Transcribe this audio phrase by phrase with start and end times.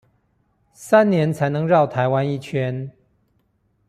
[0.73, 2.91] 三年才能繞台灣一圈